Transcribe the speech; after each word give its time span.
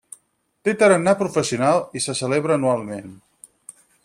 Té 0.67 0.73
tarannà 0.83 1.13
professional 1.19 1.85
i 2.01 2.05
se 2.07 2.19
celebra 2.23 2.61
anualment. 2.61 3.17